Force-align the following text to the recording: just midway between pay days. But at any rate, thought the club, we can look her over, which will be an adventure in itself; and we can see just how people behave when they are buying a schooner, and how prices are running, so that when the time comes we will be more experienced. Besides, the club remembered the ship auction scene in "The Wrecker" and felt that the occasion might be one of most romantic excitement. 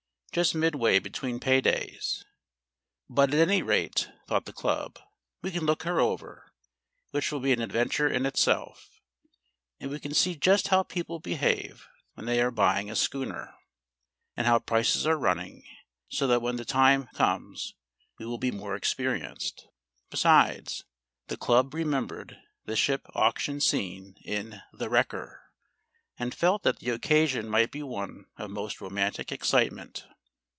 just 0.33 0.55
midway 0.55 0.97
between 0.97 1.41
pay 1.41 1.59
days. 1.59 2.23
But 3.09 3.33
at 3.33 3.39
any 3.49 3.61
rate, 3.61 4.09
thought 4.27 4.45
the 4.45 4.53
club, 4.53 4.97
we 5.41 5.51
can 5.51 5.65
look 5.65 5.83
her 5.83 5.99
over, 5.99 6.53
which 7.09 7.33
will 7.33 7.41
be 7.41 7.51
an 7.51 7.61
adventure 7.61 8.07
in 8.07 8.25
itself; 8.25 9.01
and 9.81 9.91
we 9.91 9.99
can 9.99 10.13
see 10.13 10.37
just 10.37 10.69
how 10.69 10.83
people 10.83 11.19
behave 11.19 11.85
when 12.13 12.27
they 12.27 12.39
are 12.41 12.49
buying 12.49 12.89
a 12.89 12.95
schooner, 12.95 13.53
and 14.37 14.47
how 14.47 14.57
prices 14.59 15.05
are 15.05 15.19
running, 15.19 15.65
so 16.07 16.27
that 16.27 16.41
when 16.41 16.55
the 16.55 16.63
time 16.63 17.07
comes 17.13 17.73
we 18.17 18.25
will 18.25 18.37
be 18.37 18.51
more 18.51 18.77
experienced. 18.77 19.67
Besides, 20.09 20.85
the 21.27 21.35
club 21.35 21.73
remembered 21.73 22.37
the 22.63 22.77
ship 22.77 23.05
auction 23.15 23.59
scene 23.59 24.15
in 24.23 24.61
"The 24.71 24.87
Wrecker" 24.89 25.41
and 26.17 26.33
felt 26.33 26.63
that 26.63 26.79
the 26.79 26.91
occasion 26.91 27.49
might 27.49 27.69
be 27.69 27.83
one 27.83 28.27
of 28.37 28.49
most 28.49 28.79
romantic 28.79 29.33
excitement. 29.33 30.07